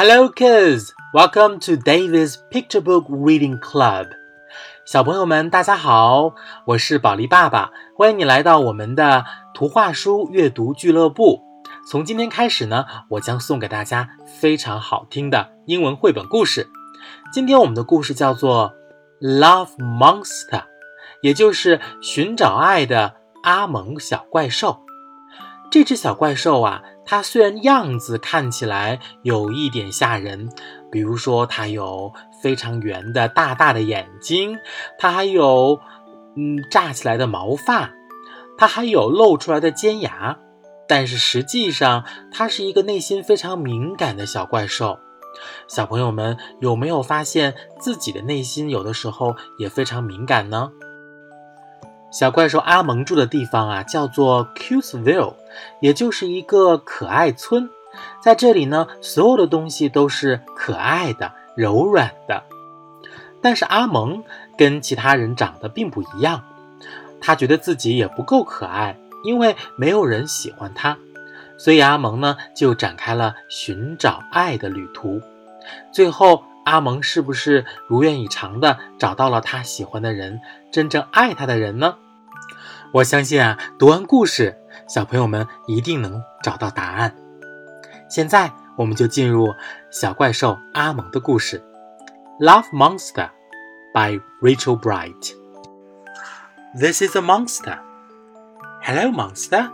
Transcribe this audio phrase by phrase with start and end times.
[0.00, 0.94] Hello, kids!
[1.12, 4.06] Welcome to David's Picture Book Reading Club.
[4.84, 6.36] 小朋友们，大家好，
[6.66, 11.40] 我是宝莉爸爸，欢迎你来到我们的图画书阅读俱乐部。
[11.90, 16.68] 从今天开始呢，我将送给大家非常好听的英文绘本故事。
[17.32, 18.74] 今天我们的故事叫做
[19.40, 20.60] 《Love Monster》，
[21.22, 24.84] 也就是寻找爱的阿蒙小怪兽。
[25.72, 30.50] 这只小怪兽啊，它虽然样子看起来有一点吓人，
[30.92, 32.12] 比如说它有
[32.42, 34.58] 非常圆的大大的眼睛，
[34.98, 35.80] 它还有
[36.36, 37.90] 嗯炸起来的毛发，
[38.58, 40.36] 它还有露出来的尖牙，
[40.86, 44.98] 但是实际上它是一个内心非常敏感的小怪兽。
[45.66, 50.70] 小朋友们有没有发现自己的内心有的时候也非常敏感呢？
[52.10, 55.34] 小怪兽阿蒙住的地方啊，叫做 cuesville
[55.80, 57.68] 也就是一个可爱村。
[58.22, 62.42] 在这里呢，所有的东西都是可爱的、柔软的。
[63.42, 64.24] 但是阿蒙
[64.56, 66.42] 跟其他人长得并不一样，
[67.20, 70.96] 他觉得自己也不够可爱，因为没有人喜欢他。
[71.58, 75.20] 所以阿蒙呢，就展开了寻找爱的旅途。
[75.92, 81.96] 最后，阿蒙是不是如愿以偿的找到了他喜欢的人，真正爱他的人呢？
[82.92, 84.54] 我相信啊，读完故事，
[84.86, 87.16] 小朋友们一定能找到答案。
[88.10, 89.54] 现在，我们就进入
[89.90, 91.64] 小怪兽阿蒙的故事，
[92.44, 93.28] 《Love Monster》
[93.94, 95.32] by Rachel Bright。
[96.78, 97.78] This is a monster.
[98.82, 99.70] Hello, monster.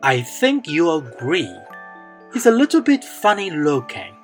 [0.00, 1.48] I think you agree.
[2.34, 4.14] It's a little bit funny looking,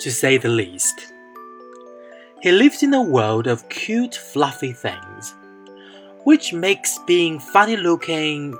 [0.00, 1.12] to say the least.
[2.40, 5.34] He lives in a world of cute, fluffy things,
[6.24, 8.56] which makes being funny looking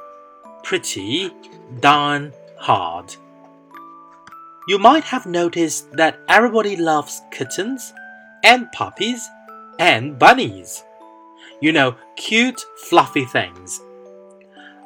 [0.64, 1.30] pretty
[1.80, 3.14] darn hard.
[4.68, 7.92] You might have noticed that everybody loves kittens
[8.44, 9.28] and puppies
[9.78, 10.84] and bunnies.
[11.60, 13.80] You know, cute, fluffy things.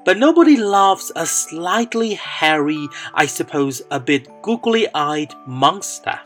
[0.04, 6.18] But nobody loves a slightly hairy, I suppose a bit googly eyed monster.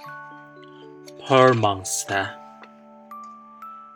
[1.27, 2.31] Poor monster.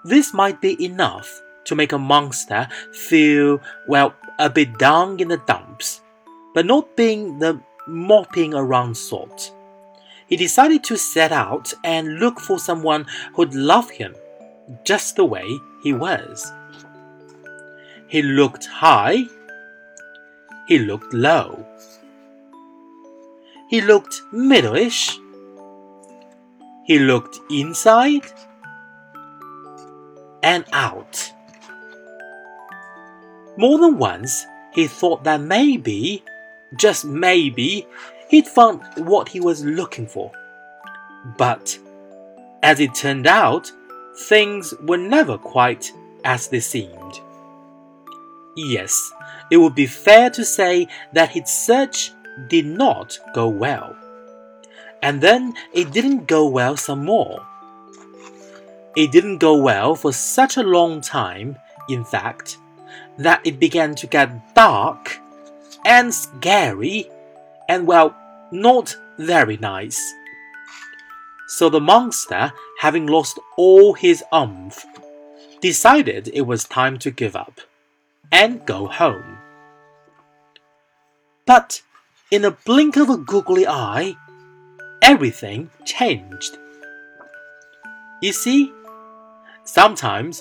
[0.04, 5.36] This might be enough to make a monster feel, well, a bit down in the
[5.38, 6.00] dumps,
[6.54, 9.52] but not being the mopping around sort.
[10.26, 14.14] He decided to set out and look for someone who'd love him
[14.84, 16.52] just the way he was.
[18.08, 19.26] He looked high
[20.70, 21.66] he looked low.
[23.68, 25.18] He looked middle-ish.
[26.84, 28.26] He looked inside
[30.42, 31.32] and out.
[33.56, 36.24] More than once, he thought that maybe,
[36.76, 37.86] just maybe,
[38.28, 40.32] he'd found what he was looking for.
[41.36, 41.78] But,
[42.62, 43.70] as it turned out,
[44.16, 45.92] things were never quite
[46.24, 47.20] as they seemed.
[48.56, 49.12] Yes,
[49.50, 52.12] it would be fair to say that his search
[52.48, 53.96] did not go well.
[55.02, 57.46] And then it didn't go well some more.
[58.96, 61.56] It didn't go well for such a long time,
[61.88, 62.58] in fact,
[63.18, 65.18] that it began to get dark
[65.84, 67.08] and scary
[67.68, 68.14] and, well,
[68.50, 70.00] not very nice.
[71.48, 74.84] So the monster, having lost all his umph,
[75.60, 77.60] decided it was time to give up
[78.32, 79.38] and go home.
[81.46, 81.82] But
[82.30, 84.16] in a blink of a googly eye,
[85.09, 86.57] everything changed.
[88.21, 88.71] You see,
[89.65, 90.39] sometimes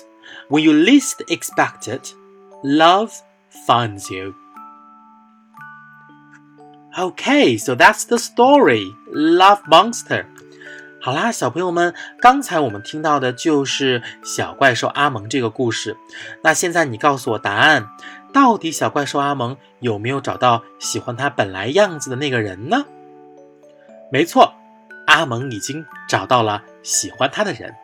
[0.49, 2.13] when you least expect it,
[2.63, 3.11] love
[3.67, 4.33] finds you.
[6.97, 10.25] Okay, so that's the story, Love Monster.
[11.01, 15.97] 好啦，小朋友们，刚才我们听到的就是小怪兽阿蒙这个故事。
[16.41, 17.89] 那现在你告诉我答案，
[18.33, 22.85] 到底小怪兽阿蒙有没有找到喜欢他本来样子的那个人呢？
[24.11, 24.53] 没错，
[25.10, 27.74] 阿蒙已经找到了喜欢他的人。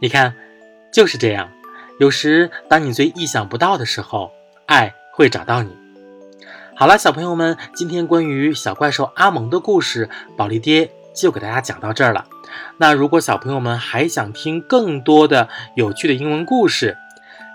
[0.00, 0.34] 你看，
[0.90, 1.50] 就是这样。
[2.00, 4.32] 有时当你最意想不到的时候，
[4.66, 5.76] 爱会找到你。
[6.74, 10.90] 好了，小朋友们，今天关于小怪兽阿蒙的故事，宝莉爹。
[11.14, 12.26] 就给大家讲到这儿了。
[12.76, 16.96] 那如果小朋友们还想听更多的有趣的英文故事，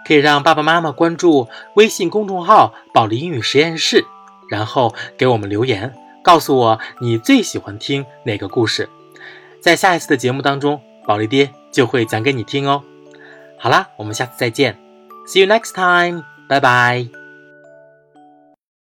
[0.08, 4.06] 可以让爸爸妈妈关注微信公众号“宝莉英语实验室”，
[4.50, 5.94] 然后给我们留言，
[6.24, 8.90] 告诉我你最喜欢听哪个故事。
[9.62, 12.84] 在下一次的节目当中，宝莉爹就会讲给你听哦。
[13.58, 14.78] 好啦，我们下次再见
[15.28, 17.19] ，See you next time，拜拜。